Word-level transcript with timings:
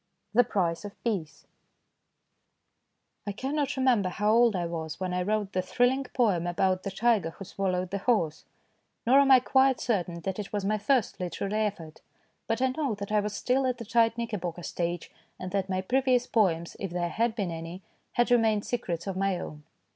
THE 0.33 0.43
PRICE 0.43 0.83
OF 0.83 1.03
PEACE 1.03 1.45
I 3.27 3.31
CANNOT 3.31 3.77
remember 3.77 4.09
how 4.09 4.31
old 4.31 4.55
I 4.55 4.65
was 4.65 4.99
when 4.99 5.13
I 5.13 5.21
wrote 5.21 5.53
the 5.53 5.61
thrilling 5.61 6.05
poem 6.05 6.47
about 6.47 6.81
the 6.81 6.89
tiger 6.89 7.29
who 7.29 7.45
swallowed 7.45 7.91
the 7.91 7.99
horse, 7.99 8.45
nor 9.05 9.19
am 9.19 9.29
I 9.29 9.39
quite 9.39 9.79
certain 9.79 10.21
that 10.21 10.39
it 10.39 10.51
was 10.51 10.65
my 10.65 10.79
first 10.79 11.19
literary 11.19 11.65
effort, 11.67 12.01
but 12.47 12.63
I 12.63 12.69
know 12.69 12.95
that 12.95 13.11
I 13.11 13.19
was 13.19 13.35
still 13.35 13.67
at 13.67 13.77
the 13.77 13.85
tight 13.85 14.17
knickerbocker 14.17 14.63
stage, 14.63 15.11
and 15.39 15.51
that 15.51 15.69
my 15.69 15.81
previous 15.81 16.25
poems, 16.25 16.75
if 16.79 16.89
there 16.89 17.09
had 17.09 17.35
been 17.35 17.51
any, 17.51 17.83
had 18.13 18.31
remained 18.31 18.65
secrets 18.65 19.05
of 19.05 19.15
my 19.15 19.37
own. 19.39 19.61